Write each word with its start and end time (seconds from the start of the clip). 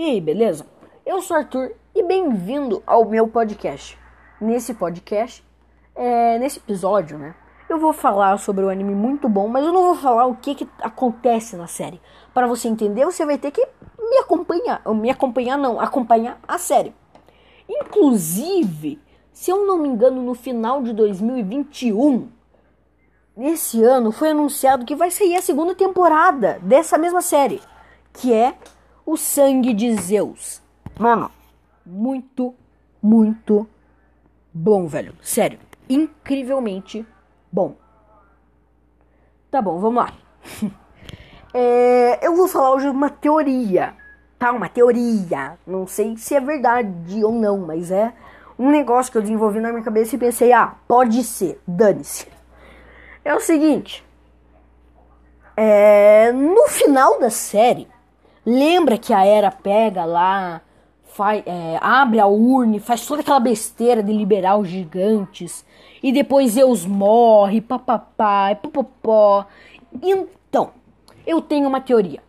E 0.00 0.02
aí, 0.02 0.18
beleza? 0.18 0.64
Eu 1.04 1.20
sou 1.20 1.36
Arthur 1.36 1.72
e 1.94 2.02
bem-vindo 2.02 2.82
ao 2.86 3.04
meu 3.04 3.28
podcast. 3.28 3.98
Nesse 4.40 4.72
podcast, 4.72 5.44
é, 5.94 6.38
nesse 6.38 6.58
episódio, 6.58 7.18
né? 7.18 7.34
Eu 7.68 7.78
vou 7.78 7.92
falar 7.92 8.38
sobre 8.38 8.64
o 8.64 8.70
anime 8.70 8.94
muito 8.94 9.28
bom, 9.28 9.46
mas 9.46 9.62
eu 9.62 9.74
não 9.74 9.82
vou 9.82 9.94
falar 9.94 10.24
o 10.24 10.36
que, 10.36 10.54
que 10.54 10.68
acontece 10.80 11.54
na 11.54 11.66
série. 11.66 12.00
Para 12.32 12.46
você 12.46 12.66
entender, 12.66 13.04
você 13.04 13.26
vai 13.26 13.36
ter 13.36 13.50
que 13.50 13.60
me 13.98 14.16
acompanhar. 14.16 14.80
Me 14.86 15.10
acompanhar 15.10 15.58
não, 15.58 15.78
acompanhar 15.78 16.40
a 16.48 16.56
série. 16.56 16.94
Inclusive, 17.68 18.98
se 19.34 19.50
eu 19.50 19.66
não 19.66 19.76
me 19.76 19.86
engano, 19.90 20.22
no 20.22 20.32
final 20.32 20.82
de 20.82 20.94
2021, 20.94 22.26
nesse 23.36 23.84
ano, 23.84 24.10
foi 24.12 24.30
anunciado 24.30 24.86
que 24.86 24.96
vai 24.96 25.10
sair 25.10 25.36
a 25.36 25.42
segunda 25.42 25.74
temporada 25.74 26.58
dessa 26.62 26.96
mesma 26.96 27.20
série, 27.20 27.60
que 28.14 28.32
é 28.32 28.54
O 29.10 29.16
Sangue 29.16 29.74
de 29.74 29.92
Zeus. 29.96 30.62
Mano, 30.96 31.32
muito, 31.84 32.54
muito 33.02 33.68
bom, 34.54 34.86
velho. 34.86 35.16
Sério, 35.20 35.58
incrivelmente 35.88 37.04
bom. 37.50 37.74
Tá 39.50 39.60
bom, 39.60 39.80
vamos 39.80 40.04
lá. 40.04 40.12
é, 41.52 42.24
eu 42.24 42.36
vou 42.36 42.46
falar 42.46 42.70
hoje 42.70 42.88
uma 42.88 43.10
teoria, 43.10 43.96
tá? 44.38 44.52
Uma 44.52 44.68
teoria. 44.68 45.58
Não 45.66 45.88
sei 45.88 46.16
se 46.16 46.36
é 46.36 46.40
verdade 46.40 47.24
ou 47.24 47.32
não, 47.32 47.58
mas 47.58 47.90
é 47.90 48.12
um 48.56 48.70
negócio 48.70 49.10
que 49.10 49.18
eu 49.18 49.22
desenvolvi 49.22 49.58
na 49.58 49.72
minha 49.72 49.82
cabeça 49.82 50.14
e 50.14 50.20
pensei, 50.20 50.52
ah, 50.52 50.76
pode 50.86 51.24
ser, 51.24 51.60
dane-se. 51.66 52.28
É 53.24 53.34
o 53.34 53.40
seguinte. 53.40 54.06
É, 55.56 56.30
no 56.30 56.68
final 56.68 57.18
da 57.18 57.28
série, 57.28 57.88
lembra 58.44 58.98
que 58.98 59.12
a 59.12 59.24
Era 59.24 59.50
pega 59.50 60.04
lá 60.04 60.60
faz, 61.04 61.42
é, 61.46 61.78
abre 61.80 62.20
a 62.20 62.26
urna, 62.26 62.80
faz 62.80 63.04
toda 63.06 63.20
aquela 63.20 63.40
besteira 63.40 64.02
de 64.02 64.12
liberar 64.12 64.56
os 64.56 64.68
gigantes, 64.68 65.64
e 66.02 66.12
depois 66.12 66.52
Zeus 66.52 66.86
morre, 66.86 67.60
papapá, 67.60 68.54
popopó. 68.54 69.46
Então, 70.02 70.70
eu 71.26 71.40
tenho 71.40 71.68
uma 71.68 71.80
teoria. 71.80 72.22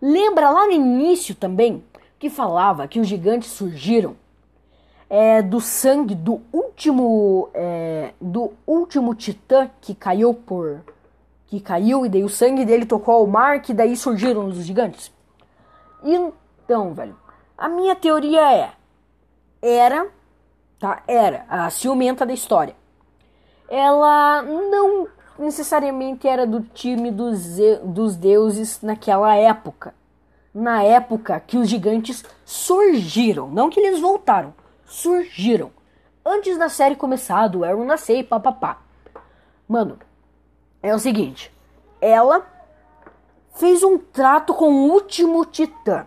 Lembra 0.00 0.50
lá 0.50 0.66
no 0.66 0.72
início 0.72 1.34
também 1.34 1.84
que 2.18 2.30
falava 2.30 2.88
que 2.88 3.00
os 3.00 3.06
gigantes 3.06 3.50
surgiram 3.50 4.16
é, 5.08 5.42
do 5.42 5.60
sangue 5.60 6.14
do 6.14 6.40
último 6.52 7.48
é, 7.52 8.12
do 8.20 8.52
último 8.66 9.14
titã 9.14 9.68
que 9.80 9.94
caiu 9.94 10.32
por 10.32 10.82
que 11.48 11.58
caiu 11.60 12.06
e 12.06 12.08
daí 12.08 12.22
o 12.22 12.28
sangue 12.28 12.64
dele 12.64 12.86
tocou 12.86 13.14
ao 13.14 13.26
mar 13.26 13.60
que 13.60 13.74
daí 13.74 13.96
surgiram 13.96 14.46
os 14.46 14.64
gigantes. 14.64 15.10
Então, 16.02 16.94
velho, 16.94 17.16
a 17.56 17.68
minha 17.68 17.94
teoria 17.94 18.52
é: 18.54 18.72
era, 19.60 20.08
tá? 20.78 21.02
Era 21.06 21.44
a 21.48 21.70
ciumenta 21.70 22.24
da 22.24 22.32
história. 22.32 22.74
Ela 23.68 24.42
não 24.42 25.08
necessariamente 25.38 26.26
era 26.26 26.46
do 26.46 26.60
time 26.60 27.10
dos, 27.10 27.56
dos 27.84 28.16
deuses 28.16 28.80
naquela 28.82 29.34
época. 29.34 29.94
Na 30.52 30.82
época 30.82 31.38
que 31.38 31.56
os 31.56 31.68
gigantes 31.68 32.24
surgiram, 32.44 33.48
não 33.48 33.70
que 33.70 33.78
eles 33.78 34.00
voltaram, 34.00 34.52
surgiram. 34.84 35.70
Antes 36.24 36.58
da 36.58 36.68
série 36.68 36.96
começar, 36.96 37.46
do 37.48 37.64
Aaron 37.64 37.84
nascer 37.84 38.18
e 38.18 38.24
papapá. 38.24 38.82
Mano, 39.68 39.98
é 40.82 40.94
o 40.94 40.98
seguinte: 40.98 41.52
ela 42.00 42.44
fez 43.54 43.82
um 43.82 43.98
trato 43.98 44.54
com 44.54 44.72
o 44.72 44.92
último 44.92 45.44
titã. 45.44 46.06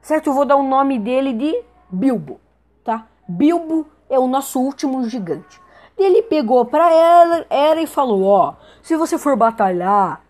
Certo? 0.00 0.28
Eu 0.28 0.34
vou 0.34 0.44
dar 0.44 0.56
o 0.56 0.62
nome 0.62 0.98
dele 0.98 1.32
de 1.32 1.62
Bilbo, 1.90 2.40
tá? 2.84 3.06
Bilbo 3.28 3.86
é 4.08 4.18
o 4.18 4.26
nosso 4.26 4.60
último 4.60 5.04
gigante. 5.04 5.60
Ele 5.96 6.22
pegou 6.22 6.64
para 6.64 6.90
ela, 6.90 7.46
ela 7.50 7.80
e 7.80 7.86
falou: 7.86 8.24
Ó, 8.24 8.54
se 8.82 8.96
você 8.96 9.18
for 9.18 9.36
batalhar 9.36 10.22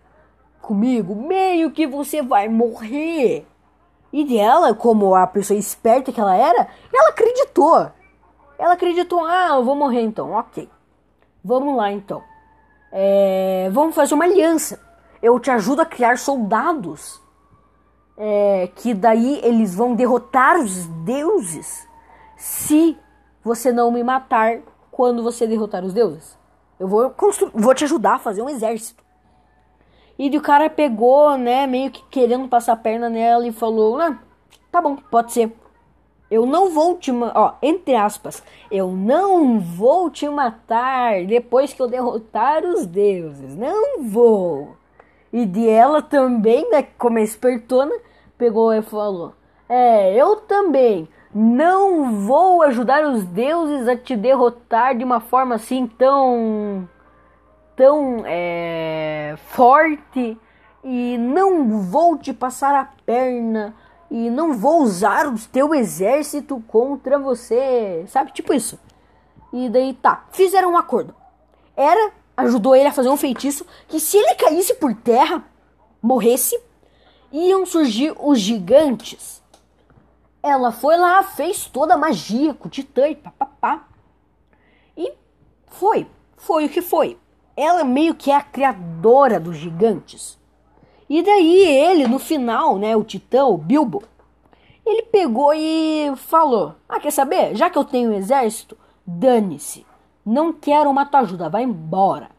comigo, 0.61 1.15
meio 1.15 1.71
que 1.71 1.87
você 1.87 2.23
vai 2.23 2.49
morrer. 2.49 3.47
E 4.13 4.25
dela, 4.25 4.75
como 4.75 5.15
a 5.15 5.27
pessoa 5.27 5.59
esperta 5.59 6.11
que 6.11 6.21
ela 6.21 6.35
era, 6.35 6.69
ela 6.93 7.11
acreditou. 7.11 7.91
Ela 8.59 8.73
acreditou: 8.73 9.25
Ah, 9.25 9.51
eu 9.57 9.65
vou 9.65 9.77
morrer 9.77 10.03
então, 10.03 10.33
ok. 10.33 10.69
Vamos 11.43 11.77
lá 11.77 11.91
então. 11.93 12.23
É, 12.93 13.71
vamos 13.73 13.95
fazer 13.95 14.15
uma 14.15 14.25
aliança. 14.25 14.81
Eu 15.23 15.39
te 15.39 15.51
ajudo 15.51 15.83
a 15.83 15.87
criar 15.87 16.19
soldados 16.19 17.21
é, 18.17 18.71
que 18.77 18.95
daí 18.95 19.41
eles 19.43 19.75
vão 19.75 19.95
derrotar 19.95 20.59
os 20.59 20.87
deuses 21.05 21.89
se 22.37 22.97
você 23.43 23.73
não 23.73 23.91
me 23.91 24.03
matar 24.03 24.61
quando 24.91 25.23
você 25.23 25.47
derrotar 25.47 25.85
os 25.85 25.95
deuses. 25.95 26.39
Eu 26.79 26.89
vou, 26.89 27.15
vou 27.55 27.75
te 27.75 27.85
ajudar 27.85 28.15
a 28.15 28.19
fazer 28.19 28.43
um 28.43 28.49
exército. 28.49 29.03
E 30.19 30.37
o 30.37 30.41
cara 30.43 30.69
pegou, 30.69 31.39
né, 31.39 31.67
meio 31.67 31.91
que 31.91 32.03
querendo 32.11 32.47
passar 32.49 32.75
a 32.75 32.77
perna 32.77 33.09
nela 33.09 33.47
e 33.47 33.53
falou: 33.53 33.99
ah, 33.99 34.19
tá 34.71 34.81
bom, 34.81 34.97
pode 34.97 35.33
ser. 35.33 35.51
Eu 36.31 36.47
não 36.47 36.71
vou 36.71 36.97
te, 36.97 37.11
ó, 37.11 37.55
entre 37.61 37.97
aspas, 37.97 38.43
eu 38.71 38.93
não 38.93 39.59
vou 39.59 40.11
te 40.11 40.29
matar 40.29 41.25
depois 41.25 41.73
que 41.73 41.81
eu 41.81 41.89
derrotar 41.89 42.65
os 42.65 42.87
deuses. 42.87 43.57
Não 43.57 44.03
vou. 44.03 44.77
E 45.33 45.47
de 45.47 45.69
ela 45.69 46.03
também, 46.03 46.69
né, 46.71 46.83
como 46.99 47.19
é 47.19 47.23
espertona, 47.23 47.95
pegou 48.37 48.73
e 48.73 48.83
falou: 48.83 49.35
É, 49.69 50.15
eu 50.15 50.37
também 50.37 51.09
não 51.33 52.11
vou 52.27 52.63
ajudar 52.63 53.05
os 53.05 53.25
deuses 53.25 53.87
a 53.87 53.97
te 53.97 54.17
derrotar 54.17 54.97
de 54.97 55.05
uma 55.05 55.21
forma 55.21 55.55
assim 55.55 55.87
tão. 55.87 56.89
tão 57.77 58.23
é, 58.27 59.35
forte. 59.37 60.39
E 60.83 61.19
não 61.19 61.83
vou 61.83 62.17
te 62.19 62.33
passar 62.33 62.75
a 62.75 62.89
perna. 63.07 63.75
E 64.11 64.29
não 64.29 64.55
vou 64.55 64.83
usar 64.83 65.29
o 65.29 65.39
teu 65.53 65.73
exército 65.75 66.61
contra 66.67 67.19
você. 67.19 68.05
Sabe? 68.09 68.33
Tipo 68.33 68.53
isso. 68.53 68.79
E 69.53 69.69
daí 69.69 69.95
tá. 69.95 70.25
Fizeram 70.33 70.73
um 70.73 70.77
acordo. 70.77 71.15
Era. 71.77 72.13
Ajudou 72.41 72.75
ele 72.75 72.89
a 72.89 72.93
fazer 72.93 73.09
um 73.09 73.17
feitiço 73.17 73.67
que 73.89 74.01
se 74.01 74.17
ele 74.17 74.35
caísse 74.35 74.75
por 74.75 74.95
terra, 74.95 75.45
morresse, 76.03 76.59
iam 77.33 77.65
surgir 77.67 78.15
os 78.19 78.39
gigantes. 78.41 79.43
Ela 80.43 80.73
foi 80.73 80.97
lá, 80.97 81.23
fez 81.23 81.67
toda 81.67 81.95
a 81.95 81.99
magia 81.99 82.55
com 82.55 82.69
o 82.69 82.71
titã 82.71 83.09
e 83.09 83.15
papapá. 83.15 83.87
E 84.97 85.13
foi, 85.67 86.07
foi 86.37 86.67
o 86.67 86.69
que 86.69 86.81
foi. 86.81 87.19
Ela 87.57 87.85
meio 87.85 88.15
que 88.15 88.31
é 88.31 88.37
a 88.37 88.43
criadora 88.43 89.39
dos 89.39 89.57
gigantes. 89.57 90.39
E 91.09 91.23
daí 91.23 91.67
ele, 91.67 92.07
no 92.07 92.19
final, 92.19 92.79
né, 92.79 92.97
o 92.97 93.05
titã, 93.05 93.45
o 93.45 93.59
Bilbo, 93.59 94.03
ele 94.87 95.03
pegou 95.03 95.53
e 95.53 96.13
falou: 96.17 96.75
Ah, 96.89 96.99
quer 96.99 97.11
saber? 97.11 97.55
Já 97.55 97.69
que 97.69 97.77
eu 97.77 97.85
tenho 97.85 98.11
um 98.11 98.15
exército, 98.15 98.79
dane-se. 99.07 99.85
Não 100.25 100.53
quero 100.53 100.91
uma 100.91 101.07
tua 101.07 101.21
ajuda, 101.21 101.49
vai 101.49 101.63
embora. 101.63 102.31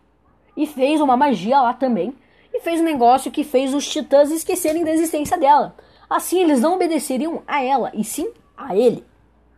E 0.55 0.67
fez 0.67 1.01
uma 1.01 1.17
magia 1.17 1.61
lá 1.61 1.73
também 1.73 2.15
e 2.53 2.59
fez 2.59 2.81
um 2.81 2.83
negócio 2.83 3.31
que 3.31 3.43
fez 3.43 3.73
os 3.73 3.87
titãs 3.87 4.29
esquecerem 4.29 4.83
da 4.83 4.91
existência 4.91 5.37
dela. 5.37 5.75
Assim 6.09 6.39
eles 6.39 6.59
não 6.59 6.75
obedeceriam 6.75 7.41
a 7.47 7.63
ela, 7.63 7.89
e 7.93 8.03
sim 8.03 8.31
a 8.57 8.75
ele, 8.75 9.05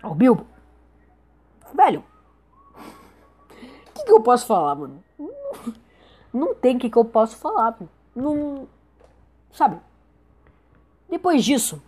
ao 0.02 0.14
Bilbo. 0.14 0.46
Velho, 1.74 2.04
o 2.76 3.94
que, 3.94 4.04
que, 4.06 4.12
eu 4.12 4.22
posso 4.22 4.46
falar, 4.46 4.76
mano? 4.76 5.04
Não 6.32 6.54
tem 6.54 6.76
o 6.76 6.80
que, 6.80 6.90
que 6.90 6.98
eu 6.98 7.06
posso 7.06 7.36
falar, 7.38 7.76
mano. 7.80 7.90
Não. 8.16 8.68
Sabe? 9.52 9.80
Depois 11.10 11.44
disso, 11.44 11.82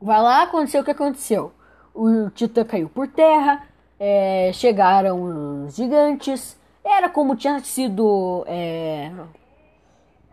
vai 0.00 0.20
lá, 0.22 0.42
aconteceu 0.42 0.82
o 0.82 0.84
que 0.84 0.90
aconteceu. 0.92 1.52
O 1.92 2.30
Titã 2.30 2.64
caiu 2.64 2.88
por 2.88 3.08
terra, 3.08 3.66
é, 4.00 4.50
chegaram 4.54 5.66
os 5.66 5.76
gigantes. 5.76 6.58
Era 6.82 7.10
como 7.10 7.36
tinha 7.36 7.60
sido 7.60 8.42
é, 8.48 9.12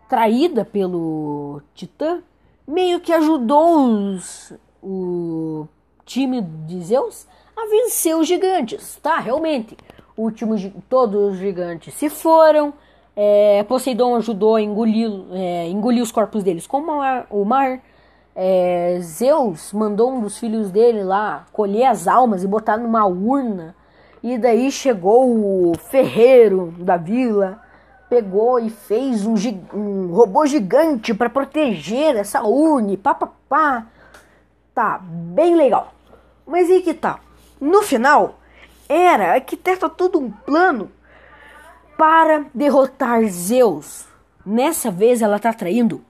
traída 0.08 0.64
pelo 0.64 1.60
Titã, 1.74 2.22
meio 2.66 2.98
que 3.00 3.12
ajudou 3.12 3.84
os, 3.84 4.54
o 4.82 5.68
time 6.06 6.40
de 6.40 6.80
Zeus 6.80 7.26
a 7.54 7.68
vencer 7.68 8.16
os 8.16 8.26
gigantes, 8.26 8.96
tá? 8.96 9.18
Realmente, 9.18 9.76
último, 10.16 10.56
todos 10.88 11.34
os 11.34 11.38
gigantes 11.38 11.92
se 11.92 12.08
foram. 12.08 12.72
É, 13.14 13.64
Poseidon 13.64 14.14
ajudou 14.14 14.56
a 14.56 14.62
engolir, 14.62 15.10
é, 15.32 15.68
engolir 15.68 16.02
os 16.02 16.12
corpos 16.12 16.42
deles 16.42 16.66
com 16.66 16.78
o 17.30 17.44
mar. 17.44 17.82
É, 18.40 18.98
Zeus 19.02 19.72
mandou 19.72 20.12
um 20.12 20.20
dos 20.20 20.38
filhos 20.38 20.70
dele 20.70 21.02
lá 21.02 21.44
colher 21.52 21.86
as 21.86 22.06
almas 22.06 22.44
e 22.44 22.46
botar 22.46 22.76
numa 22.76 23.04
urna. 23.04 23.74
E 24.22 24.38
daí 24.38 24.70
chegou 24.70 25.28
o 25.28 25.74
ferreiro 25.76 26.72
da 26.78 26.96
vila 26.96 27.60
pegou 28.08 28.58
e 28.58 28.70
fez 28.70 29.26
um, 29.26 29.34
um 29.74 30.12
robô 30.12 30.46
gigante 30.46 31.12
para 31.12 31.28
proteger 31.28 32.16
essa 32.16 32.42
urne, 32.42 32.96
pá, 32.96 33.14
pá, 33.14 33.28
pá. 33.48 33.86
Tá, 34.74 34.98
bem 35.02 35.54
legal. 35.54 35.92
Mas 36.46 36.70
aí 36.70 36.82
que 36.82 36.94
tá. 36.94 37.20
No 37.60 37.82
final, 37.82 38.38
era 38.88 39.34
arquiteta 39.34 39.88
todo 39.88 40.18
um 40.18 40.30
plano 40.30 40.90
para 41.96 42.46
derrotar 42.54 43.24
Zeus. 43.24 44.06
Nessa 44.46 44.90
vez 44.90 45.20
ela 45.20 45.38
tá 45.38 45.52
traindo 45.52 46.02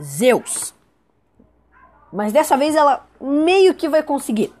Zeus. 0.00 0.74
Mas 2.12 2.32
dessa 2.32 2.56
vez 2.56 2.74
ela 2.74 3.06
meio 3.20 3.74
que 3.74 3.88
vai 3.88 4.02
conseguir. 4.02 4.52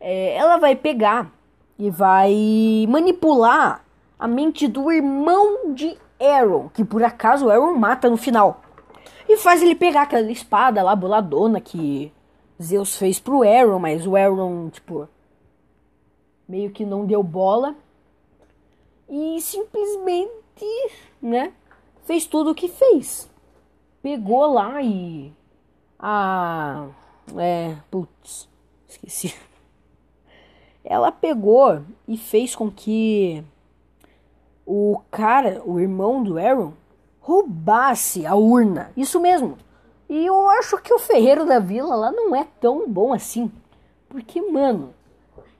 É, 0.00 0.34
ela 0.36 0.58
vai 0.58 0.76
pegar 0.76 1.32
e 1.78 1.90
vai 1.90 2.86
manipular 2.88 3.84
a 4.18 4.28
mente 4.28 4.68
do 4.68 4.90
irmão 4.92 5.72
de 5.74 5.96
Aaron, 6.20 6.68
que 6.68 6.84
por 6.84 7.02
acaso 7.02 7.50
Aaron 7.50 7.74
mata 7.74 8.08
no 8.08 8.16
final. 8.16 8.62
E 9.28 9.36
faz 9.36 9.62
ele 9.62 9.74
pegar 9.74 10.02
aquela 10.02 10.30
espada 10.30 10.82
lá 10.82 10.94
boladona 10.94 11.60
que 11.60 12.12
Zeus 12.62 12.96
fez 12.96 13.18
pro 13.18 13.42
Aaron, 13.42 13.78
mas 13.78 14.06
o 14.06 14.16
Aaron, 14.16 14.68
tipo, 14.70 15.08
meio 16.48 16.70
que 16.70 16.84
não 16.84 17.06
deu 17.06 17.22
bola. 17.22 17.74
E 19.08 19.40
simplesmente, 19.40 20.30
né, 21.20 21.52
fez 22.04 22.26
tudo 22.26 22.50
o 22.50 22.54
que 22.54 22.68
fez. 22.68 23.30
Pegou 24.02 24.46
lá 24.46 24.82
e. 24.82 25.32
Ah. 25.98 26.88
É. 27.36 27.76
Putz, 27.90 28.48
esqueci. 28.88 29.34
Ela 30.84 31.10
pegou 31.10 31.82
e 32.06 32.16
fez 32.16 32.54
com 32.54 32.70
que 32.70 33.42
o 34.66 35.00
cara, 35.10 35.62
o 35.64 35.80
irmão 35.80 36.22
do 36.22 36.38
Aaron, 36.38 36.72
roubasse 37.20 38.26
a 38.26 38.34
urna. 38.34 38.92
Isso 38.96 39.18
mesmo. 39.18 39.56
E 40.08 40.26
eu 40.26 40.48
acho 40.50 40.76
que 40.78 40.92
o 40.92 40.98
ferreiro 40.98 41.46
da 41.46 41.58
vila 41.58 41.96
lá 41.96 42.12
não 42.12 42.36
é 42.36 42.46
tão 42.60 42.86
bom 42.88 43.12
assim. 43.12 43.50
Porque, 44.08 44.40
mano, 44.42 44.94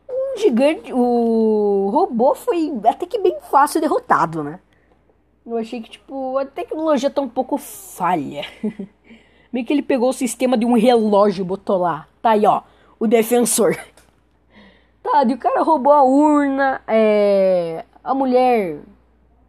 o 0.09 0.39
gigante, 0.39 0.93
o 0.93 1.89
robô 1.91 2.35
foi 2.35 2.73
até 2.87 3.07
que 3.07 3.19
bem 3.19 3.39
fácil 3.51 3.81
derrotado, 3.81 4.45
né? 4.45 4.61
Eu 5.47 5.57
achei 5.57 5.81
que, 5.81 5.91
tipo, 5.91 6.39
a 6.39 6.45
tecnologia 6.45 7.11
tá 7.11 7.21
um 7.21 7.29
pouco 7.29 7.59
falha. 7.59 8.45
Meio 9.55 9.65
que 9.65 9.73
ele 9.73 9.83
pegou 9.83 10.09
o 10.09 10.13
sistema 10.13 10.59
de 10.59 10.67
um 10.67 10.77
relógio 10.77 11.43
e 11.43 11.47
botou 11.47 11.77
lá. 11.79 12.09
Tá 12.21 12.31
aí, 12.31 12.45
ó, 12.45 12.63
o 12.99 13.07
defensor. 13.07 13.79
Tá, 15.01 15.23
e 15.23 15.35
o 15.35 15.39
cara 15.39 15.63
roubou 15.63 15.93
a 15.93 16.03
urna, 16.03 16.81
é... 16.89 17.85
A 18.03 18.15
mulher 18.15 18.79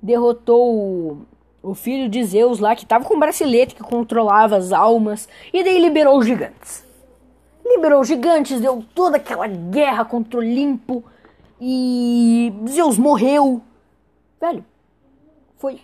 derrotou 0.01 0.75
o, 0.75 1.21
o 1.63 1.73
filho 1.73 2.09
de 2.09 2.21
Zeus 2.25 2.59
lá, 2.59 2.75
que 2.75 2.85
tava 2.85 3.05
com 3.05 3.15
um 3.15 3.19
bracelete 3.19 3.73
que 3.73 3.81
controlava 3.81 4.57
as 4.57 4.73
almas, 4.73 5.29
e 5.53 5.63
daí 5.63 5.79
liberou 5.79 6.17
os 6.17 6.25
gigantes. 6.25 6.85
Liberou 7.65 8.01
os 8.01 8.07
gigantes, 8.09 8.59
deu 8.59 8.83
toda 8.93 9.15
aquela 9.15 9.47
guerra 9.47 10.03
contra 10.03 10.37
o 10.37 10.41
Olimpo, 10.41 11.01
e 11.59 12.53
Zeus 12.67 12.97
morreu. 12.97 13.61
Velho, 14.41 14.65
foi 15.55 15.79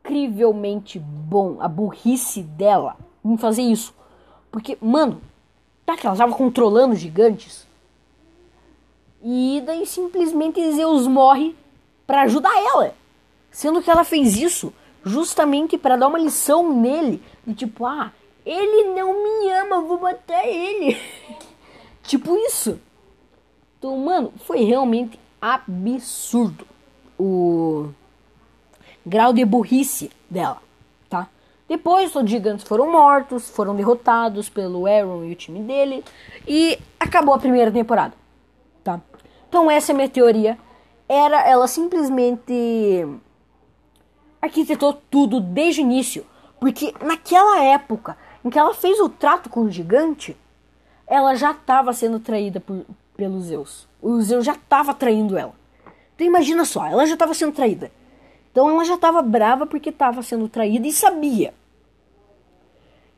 incrivelmente 0.00 0.98
bom 0.98 1.58
a 1.60 1.68
burrice 1.68 2.42
dela 2.42 2.96
em 3.24 3.36
fazer 3.36 3.62
isso. 3.62 3.94
Porque, 4.50 4.76
mano, 4.80 5.20
tá 5.86 5.96
que 5.96 6.06
ela 6.06 6.16
tava 6.16 6.34
controlando 6.34 6.94
os 6.94 7.00
gigantes. 7.00 7.66
E 9.22 9.62
daí 9.64 9.86
simplesmente 9.86 10.72
Zeus 10.72 11.06
morre 11.06 11.54
para 12.06 12.22
ajudar 12.22 12.52
ela. 12.56 12.94
Sendo 13.50 13.82
que 13.82 13.90
ela 13.90 14.04
fez 14.04 14.36
isso 14.36 14.72
justamente 15.04 15.78
para 15.78 15.96
dar 15.96 16.08
uma 16.08 16.18
lição 16.18 16.74
nele, 16.74 17.22
de 17.46 17.54
tipo, 17.54 17.86
ah, 17.86 18.12
ele 18.44 18.94
não 18.94 19.12
me 19.12 19.50
ama, 19.50 19.80
vou 19.82 20.00
matar 20.00 20.46
ele. 20.46 20.96
tipo 22.02 22.36
isso. 22.36 22.78
Então, 23.78 23.96
mano, 23.96 24.32
foi 24.44 24.62
realmente 24.62 25.18
absurdo 25.40 26.66
o 27.18 27.90
grau 29.04 29.32
de 29.32 29.44
burrice 29.44 30.10
dela, 30.28 30.58
tá? 31.08 31.28
Depois, 31.68 32.14
os 32.14 32.28
gigantes 32.28 32.66
foram 32.66 32.90
mortos, 32.90 33.48
foram 33.50 33.74
derrotados 33.74 34.48
pelo 34.48 34.86
Aaron 34.86 35.24
e 35.24 35.32
o 35.32 35.36
time 35.36 35.60
dele, 35.60 36.04
e 36.46 36.78
acabou 36.98 37.34
a 37.34 37.38
primeira 37.38 37.70
temporada, 37.70 38.14
tá? 38.82 39.00
Então, 39.48 39.70
essa 39.70 39.92
é 39.92 39.94
a 39.94 39.96
minha 39.96 40.08
teoria 40.08 40.58
era 41.10 41.44
ela 41.44 41.66
simplesmente 41.66 43.04
arquitetou 44.40 44.92
tudo 45.10 45.40
desde 45.40 45.80
o 45.80 45.82
início, 45.82 46.24
porque 46.60 46.94
naquela 47.02 47.60
época 47.64 48.16
em 48.44 48.48
que 48.48 48.56
ela 48.56 48.72
fez 48.72 49.00
o 49.00 49.08
trato 49.08 49.50
com 49.50 49.62
o 49.62 49.70
gigante, 49.70 50.36
ela 51.08 51.34
já 51.34 51.50
estava 51.50 51.92
sendo 51.92 52.20
traída 52.20 52.60
por, 52.60 52.86
pelo 53.16 53.40
Zeus. 53.40 53.88
O 54.00 54.20
Zeus 54.20 54.46
já 54.46 54.52
estava 54.52 54.94
traindo 54.94 55.36
ela. 55.36 55.52
Então 56.14 56.24
imagina 56.24 56.64
só, 56.64 56.86
ela 56.86 57.04
já 57.04 57.14
estava 57.14 57.34
sendo 57.34 57.52
traída. 57.52 57.90
Então 58.50 58.68
ela 58.68 58.84
já 58.84 58.94
estava 58.94 59.22
brava 59.22 59.66
porque 59.66 59.90
estava 59.90 60.22
sendo 60.22 60.48
traída 60.48 60.86
e 60.86 60.92
sabia. 60.92 61.54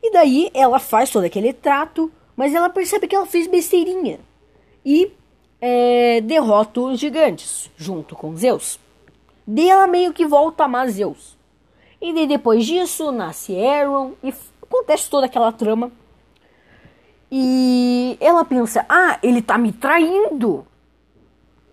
E 0.01 0.11
daí 0.11 0.51
ela 0.53 0.79
faz 0.79 1.09
todo 1.09 1.23
aquele 1.23 1.53
trato, 1.53 2.11
mas 2.35 2.53
ela 2.53 2.69
percebe 2.69 3.07
que 3.07 3.15
ela 3.15 3.25
fez 3.25 3.47
besteirinha. 3.47 4.19
E 4.85 5.11
é, 5.61 6.19
derrota 6.21 6.81
os 6.81 6.99
gigantes, 6.99 7.71
junto 7.77 8.15
com 8.15 8.35
Zeus. 8.35 8.79
Daí 9.47 9.69
ela 9.69 9.87
meio 9.87 10.13
que 10.13 10.25
volta 10.25 10.63
a 10.63 10.65
amar 10.65 10.89
Zeus. 10.89 11.37
E 12.01 12.13
daí 12.13 12.27
depois 12.27 12.65
disso 12.65 13.11
nasce 13.11 13.57
Aaron 13.57 14.11
e 14.21 14.33
acontece 14.61 15.09
toda 15.09 15.25
aquela 15.25 15.51
trama. 15.53 15.89
E 17.31 18.17
ela 18.19 18.43
pensa: 18.43 18.85
ah, 18.89 19.17
ele 19.23 19.41
tá 19.41 19.57
me 19.57 19.71
traindo. 19.71 20.67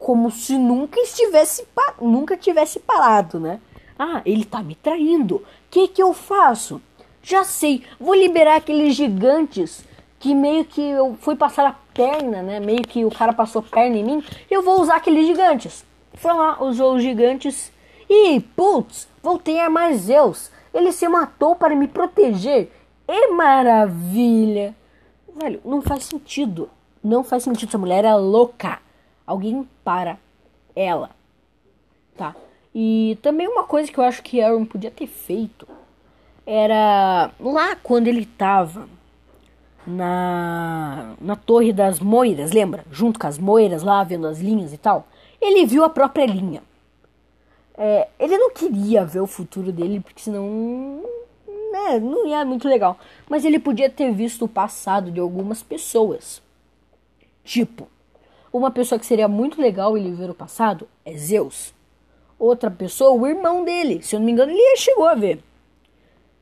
Como 0.00 0.32
se 0.32 0.58
nunca 0.58 0.98
estivesse 0.98 1.64
nunca 2.00 2.36
tivesse 2.36 2.80
parado, 2.80 3.38
né? 3.38 3.60
Ah, 3.96 4.20
ele 4.24 4.44
tá 4.44 4.62
me 4.62 4.74
traindo. 4.74 5.36
O 5.36 5.44
que 5.70 5.86
que 5.86 6.02
eu 6.02 6.12
faço? 6.12 6.82
Já 7.22 7.44
sei, 7.44 7.84
vou 8.00 8.14
liberar 8.14 8.56
aqueles 8.56 8.96
gigantes 8.96 9.84
que 10.18 10.34
meio 10.34 10.64
que 10.64 10.80
eu 10.80 11.16
fui 11.20 11.36
passar 11.36 11.66
a 11.66 11.76
perna, 11.94 12.42
né? 12.42 12.60
Meio 12.60 12.82
que 12.82 13.04
o 13.04 13.10
cara 13.10 13.32
passou 13.32 13.62
perna 13.62 13.96
em 13.96 14.04
mim. 14.04 14.24
Eu 14.50 14.62
vou 14.62 14.80
usar 14.80 14.96
aqueles 14.96 15.26
gigantes. 15.26 15.84
Foi 16.14 16.32
lá, 16.32 16.62
usou 16.62 16.96
os 16.96 17.02
gigantes. 17.02 17.70
E, 18.08 18.40
putz, 18.40 19.06
voltei 19.22 19.60
a 19.60 19.64
armar 19.64 19.92
Zeus. 19.94 20.50
Ele 20.72 20.92
se 20.92 21.08
matou 21.08 21.54
para 21.54 21.76
me 21.76 21.86
proteger. 21.86 22.72
É 23.06 23.28
maravilha. 23.28 24.74
Velho, 25.36 25.60
não 25.64 25.80
faz 25.80 26.04
sentido. 26.04 26.70
Não 27.02 27.22
faz 27.22 27.42
sentido. 27.42 27.68
Essa 27.68 27.78
mulher 27.78 28.04
é 28.04 28.14
louca. 28.14 28.78
Alguém 29.26 29.68
para 29.90 30.18
ela. 30.76 31.10
Tá? 32.16 32.36
E 32.72 33.18
também 33.22 33.48
uma 33.48 33.64
coisa 33.64 33.90
que 33.90 33.98
eu 33.98 34.04
acho 34.04 34.22
que 34.22 34.40
Aaron 34.40 34.64
podia 34.64 34.88
ter 34.88 35.08
feito 35.08 35.66
era 36.46 37.32
lá 37.40 37.74
quando 37.74 38.06
ele 38.06 38.24
tava 38.24 38.88
na, 39.84 41.14
na 41.20 41.34
Torre 41.34 41.72
das 41.72 41.98
Moiras, 41.98 42.52
lembra? 42.52 42.84
Junto 42.88 43.18
com 43.18 43.26
as 43.26 43.36
moiras 43.36 43.82
lá, 43.82 44.04
vendo 44.04 44.28
as 44.28 44.38
linhas 44.38 44.72
e 44.72 44.78
tal. 44.78 45.08
Ele 45.40 45.66
viu 45.66 45.82
a 45.82 45.90
própria 45.90 46.24
linha. 46.24 46.62
É, 47.76 48.06
ele 48.16 48.38
não 48.38 48.52
queria 48.52 49.04
ver 49.04 49.20
o 49.20 49.26
futuro 49.26 49.72
dele, 49.72 49.98
porque 49.98 50.22
senão 50.22 51.02
né, 51.72 51.98
não 51.98 52.28
ia 52.28 52.44
muito 52.44 52.68
legal. 52.68 52.96
Mas 53.28 53.44
ele 53.44 53.58
podia 53.58 53.90
ter 53.90 54.12
visto 54.12 54.44
o 54.44 54.48
passado 54.48 55.10
de 55.10 55.18
algumas 55.18 55.64
pessoas. 55.64 56.40
Tipo, 57.42 57.88
uma 58.52 58.70
pessoa 58.70 58.98
que 58.98 59.06
seria 59.06 59.28
muito 59.28 59.60
legal 59.60 59.96
ele 59.96 60.12
ver 60.12 60.30
o 60.30 60.34
passado 60.34 60.88
é 61.04 61.16
Zeus. 61.16 61.72
Outra 62.38 62.70
pessoa, 62.70 63.12
o 63.12 63.26
irmão 63.26 63.64
dele. 63.64 64.02
Se 64.02 64.16
eu 64.16 64.20
não 64.20 64.26
me 64.26 64.32
engano, 64.32 64.50
ele 64.50 64.76
chegou 64.76 65.06
a 65.06 65.14
ver. 65.14 65.42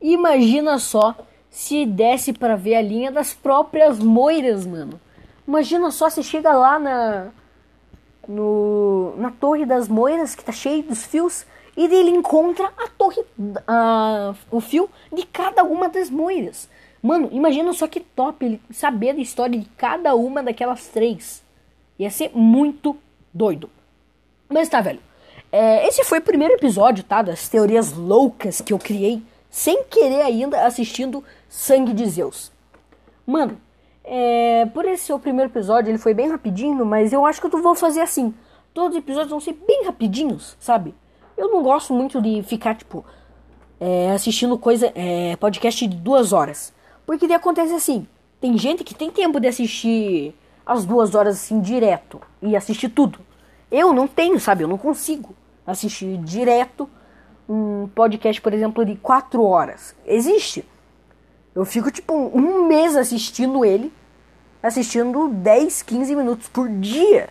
Imagina 0.01 0.79
só 0.79 1.15
se 1.49 1.85
desse 1.85 2.31
para 2.31 2.55
ver 2.55 2.75
a 2.75 2.81
linha 2.81 3.11
das 3.11 3.33
próprias 3.33 3.99
moiras, 3.99 4.65
mano. 4.65 4.99
Imagina 5.47 5.91
só 5.91 6.09
se 6.09 6.23
chega 6.23 6.53
lá 6.53 6.79
na 6.79 7.31
no, 8.27 9.15
na 9.17 9.31
torre 9.31 9.65
das 9.65 9.87
moiras 9.87 10.35
que 10.35 10.43
tá 10.43 10.51
cheio 10.51 10.83
dos 10.83 11.03
fios 11.03 11.45
e 11.75 11.85
ele 11.85 12.11
encontra 12.11 12.71
a 12.77 12.87
torre 12.87 13.23
a, 13.67 14.35
o 14.51 14.61
fio 14.61 14.87
de 15.11 15.25
cada 15.25 15.63
uma 15.63 15.89
das 15.89 16.09
moiras. 16.09 16.69
Mano, 17.01 17.29
imagina 17.31 17.73
só 17.73 17.87
que 17.87 17.99
top 17.99 18.45
ele 18.45 18.61
saber 18.71 19.13
da 19.13 19.21
história 19.21 19.57
de 19.57 19.65
cada 19.77 20.13
uma 20.15 20.43
daquelas 20.43 20.87
três. 20.87 21.43
Ia 21.99 22.09
ser 22.09 22.31
muito 22.33 22.95
doido. 23.33 23.69
Mas 24.47 24.69
tá, 24.69 24.81
velho. 24.81 24.99
É, 25.51 25.85
esse 25.87 26.03
foi 26.03 26.19
o 26.19 26.23
primeiro 26.23 26.53
episódio, 26.53 27.03
tá? 27.03 27.21
Das 27.21 27.49
teorias 27.49 27.93
loucas 27.93 28.61
que 28.61 28.71
eu 28.71 28.79
criei 28.79 29.21
sem 29.49 29.83
querer 29.83 30.21
ainda 30.21 30.65
assistindo 30.65 31.23
Sangue 31.49 31.93
de 31.93 32.05
Zeus. 32.07 32.51
Mano, 33.25 33.59
é, 34.03 34.67
por 34.73 34.85
esse 34.85 35.05
seu 35.05 35.19
primeiro 35.19 35.51
episódio, 35.51 35.89
ele 35.91 35.97
foi 35.97 36.13
bem 36.13 36.29
rapidinho, 36.29 36.85
mas 36.85 37.11
eu 37.11 37.25
acho 37.25 37.41
que 37.41 37.47
eu 37.47 37.61
vou 37.61 37.75
fazer 37.75 38.01
assim. 38.01 38.33
Todos 38.73 38.95
os 38.95 39.03
episódios 39.03 39.31
vão 39.31 39.39
ser 39.39 39.53
bem 39.53 39.85
rapidinhos, 39.85 40.55
sabe? 40.59 40.95
Eu 41.35 41.49
não 41.49 41.63
gosto 41.63 41.93
muito 41.93 42.21
de 42.21 42.43
ficar, 42.43 42.75
tipo, 42.75 43.03
é, 43.79 44.11
assistindo 44.11 44.57
coisa, 44.57 44.91
é, 44.95 45.35
podcast 45.37 45.87
de 45.87 45.97
duas 45.97 46.31
horas. 46.31 46.73
Porque 47.05 47.27
daí 47.27 47.35
acontece 47.37 47.73
assim, 47.73 48.07
Tem 48.39 48.57
gente 48.57 48.83
que 48.85 48.95
tem 48.95 49.11
tempo 49.11 49.39
de 49.39 49.47
assistir 49.47 50.33
as 50.69 50.85
duas 50.85 51.15
horas 51.15 51.35
assim 51.37 51.59
direto 51.59 52.21
e 52.43 52.55
assistir 52.55 52.89
tudo. 52.89 53.19
Eu 53.71 53.91
não 53.91 54.07
tenho, 54.07 54.39
sabe? 54.39 54.63
Eu 54.63 54.67
não 54.67 54.77
consigo 54.77 55.35
assistir 55.65 56.15
direto 56.17 56.87
um 57.49 57.89
podcast, 57.95 58.39
por 58.39 58.53
exemplo, 58.53 58.85
de 58.85 58.95
quatro 58.95 59.43
horas. 59.43 59.95
Existe. 60.05 60.63
Eu 61.55 61.65
fico 61.65 61.89
tipo 61.89 62.13
um 62.13 62.67
mês 62.67 62.95
assistindo 62.95 63.65
ele, 63.65 63.91
assistindo 64.61 65.29
10, 65.29 65.81
15 65.81 66.15
minutos 66.15 66.47
por 66.47 66.69
dia. 66.69 67.29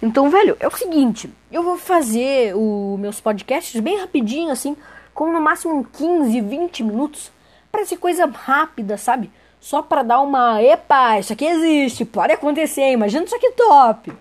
Então, 0.00 0.30
velho, 0.30 0.56
é 0.58 0.66
o 0.66 0.70
seguinte, 0.70 1.30
eu 1.52 1.62
vou 1.62 1.76
fazer 1.76 2.56
os 2.56 2.98
meus 2.98 3.20
podcasts 3.20 3.78
bem 3.78 3.98
rapidinho, 3.98 4.50
assim, 4.50 4.74
com 5.12 5.30
no 5.30 5.40
máximo 5.40 5.84
15, 5.84 6.40
20 6.40 6.82
minutos, 6.82 7.30
para 7.70 7.84
ser 7.84 7.98
coisa 7.98 8.24
rápida, 8.24 8.96
sabe? 8.96 9.30
Só 9.60 9.82
para 9.82 10.02
dar 10.02 10.20
uma, 10.20 10.62
epa, 10.62 11.18
isso 11.18 11.32
aqui 11.32 11.44
existe, 11.44 12.04
pode 12.04 12.32
acontecer, 12.32 12.92
imagina 12.92 13.24
isso 13.24 13.34
aqui 13.34 13.50
top. 13.52 14.12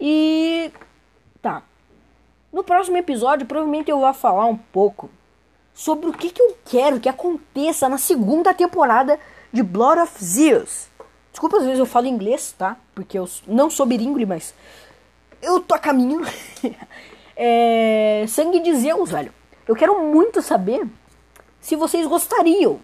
E 0.00 0.70
tá. 1.40 1.62
No 2.52 2.64
próximo 2.64 2.96
episódio, 2.96 3.46
provavelmente 3.46 3.90
eu 3.90 4.00
vou 4.00 4.14
falar 4.14 4.46
um 4.46 4.56
pouco 4.56 5.10
sobre 5.72 6.08
o 6.08 6.12
que, 6.12 6.30
que 6.30 6.40
eu 6.40 6.56
quero 6.64 6.98
que 6.98 7.08
aconteça 7.08 7.88
na 7.88 7.98
segunda 7.98 8.54
temporada 8.54 9.20
de 9.52 9.62
Blood 9.62 10.00
of 10.00 10.24
Zeus. 10.24 10.88
Desculpa, 11.30 11.58
às 11.58 11.64
vezes 11.64 11.78
eu 11.78 11.86
falo 11.86 12.06
inglês, 12.06 12.54
tá? 12.56 12.76
Porque 12.94 13.18
eu 13.18 13.28
não 13.46 13.68
sou 13.68 13.84
bilíngue, 13.84 14.24
mas 14.24 14.54
eu 15.42 15.60
tô 15.60 15.74
a 15.74 15.78
caminho. 15.78 16.22
é, 17.36 18.24
Sangue 18.26 18.60
de 18.60 18.74
Zeus, 18.74 19.10
velho. 19.10 19.32
Eu 19.68 19.76
quero 19.76 20.02
muito 20.02 20.40
saber 20.40 20.86
se 21.60 21.76
vocês 21.76 22.06
gostariam. 22.06 22.80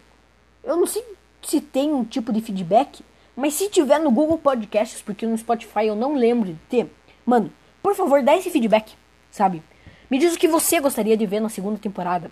Eu 0.63 0.77
não 0.77 0.87
sei 0.87 1.03
se 1.43 1.61
tem 1.61 1.93
um 1.93 2.05
tipo 2.05 2.33
de 2.33 2.41
feedback, 2.41 3.05
mas 3.35 3.55
se 3.55 3.69
tiver 3.69 3.99
no 3.99 4.11
Google 4.11 4.39
Podcasts, 4.39 5.03
porque 5.03 5.27
no 5.27 5.37
Spotify 5.37 5.87
eu 5.87 5.97
não 5.97 6.15
lembro 6.15 6.53
de 6.53 6.59
ter, 6.69 6.91
mano, 7.25 7.53
por 7.83 7.95
favor, 7.95 8.23
dá 8.23 8.37
esse 8.37 8.51
feedback, 8.51 8.93
sabe? 9.31 9.63
Me 10.11 10.19
diz 10.19 10.35
o 10.35 10.39
que 10.39 10.47
você 10.47 10.79
gostaria 10.79 11.17
de 11.17 11.27
ver 11.27 11.41
na 11.41 11.49
segunda 11.49 11.79
temporada. 11.79 12.31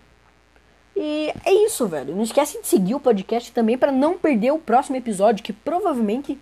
E 0.94 1.32
é 1.44 1.52
isso, 1.64 1.86
velho. 1.86 2.14
Não 2.14 2.22
esquece 2.22 2.60
de 2.60 2.66
seguir 2.66 2.94
o 2.94 3.00
podcast 3.00 3.50
também 3.52 3.78
para 3.78 3.90
não 3.90 4.18
perder 4.18 4.52
o 4.52 4.58
próximo 4.58 4.96
episódio, 4.96 5.42
que 5.42 5.52
provavelmente 5.52 6.38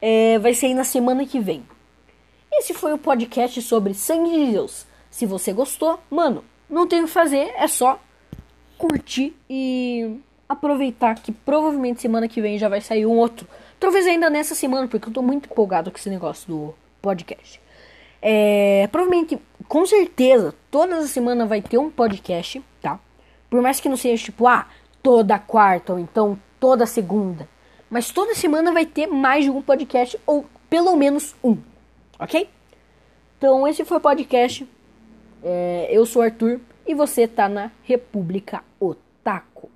é, 0.00 0.38
vai 0.38 0.52
sair 0.52 0.74
na 0.74 0.84
semana 0.84 1.24
que 1.24 1.40
vem. 1.40 1.64
Esse 2.52 2.74
foi 2.74 2.92
o 2.92 2.98
podcast 2.98 3.62
sobre 3.62 3.94
Sangue 3.94 4.46
de 4.46 4.52
Deus. 4.52 4.86
Se 5.10 5.24
você 5.24 5.52
gostou, 5.52 5.98
mano, 6.10 6.44
não 6.68 6.86
tem 6.86 7.00
o 7.00 7.04
que 7.04 7.10
fazer, 7.10 7.50
é 7.56 7.66
só 7.66 7.98
curtir 8.76 9.34
e 9.48 10.18
aproveitar 10.52 11.14
que 11.16 11.32
provavelmente 11.32 12.00
semana 12.00 12.28
que 12.28 12.40
vem 12.40 12.58
já 12.58 12.68
vai 12.68 12.80
sair 12.80 13.06
um 13.06 13.16
outro. 13.16 13.46
Talvez 13.78 14.06
ainda 14.06 14.30
nessa 14.30 14.54
semana, 14.54 14.86
porque 14.86 15.08
eu 15.08 15.12
tô 15.12 15.22
muito 15.22 15.50
empolgado 15.50 15.90
com 15.90 15.98
esse 15.98 16.10
negócio 16.10 16.48
do 16.48 16.74
podcast. 17.00 17.60
É, 18.20 18.88
provavelmente, 18.92 19.38
com 19.66 19.84
certeza, 19.84 20.54
toda 20.70 20.98
a 20.98 21.06
semana 21.06 21.44
vai 21.44 21.60
ter 21.60 21.78
um 21.78 21.90
podcast, 21.90 22.62
tá? 22.80 23.00
Por 23.50 23.60
mais 23.60 23.80
que 23.80 23.88
não 23.88 23.96
seja 23.96 24.24
tipo, 24.24 24.46
ah, 24.46 24.66
toda 25.02 25.38
quarta 25.38 25.92
ou 25.92 25.98
então 25.98 26.38
toda 26.60 26.86
segunda. 26.86 27.48
Mas 27.90 28.10
toda 28.10 28.34
semana 28.34 28.72
vai 28.72 28.86
ter 28.86 29.06
mais 29.08 29.44
de 29.44 29.50
um 29.50 29.60
podcast, 29.60 30.18
ou 30.24 30.46
pelo 30.70 30.96
menos 30.96 31.34
um 31.42 31.58
ok? 32.22 32.48
Então 33.36 33.66
esse 33.66 33.84
foi 33.84 33.96
o 33.96 34.00
podcast. 34.00 34.66
É, 35.42 35.88
eu 35.90 36.06
sou 36.06 36.22
Arthur 36.22 36.60
e 36.86 36.94
você 36.94 37.26
tá 37.26 37.48
na 37.48 37.72
República 37.82 38.62
Otaku. 38.78 39.71